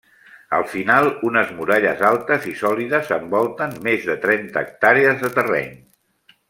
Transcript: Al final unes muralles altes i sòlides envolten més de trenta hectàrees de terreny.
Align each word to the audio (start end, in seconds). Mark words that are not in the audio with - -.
Al 0.59 0.63
final 0.69 1.09
unes 1.27 1.51
muralles 1.57 2.01
altes 2.09 2.49
i 2.53 2.55
sòlides 2.63 3.13
envolten 3.19 3.79
més 3.89 4.09
de 4.13 4.19
trenta 4.27 4.65
hectàrees 4.67 5.23
de 5.27 5.35
terreny. 5.41 5.75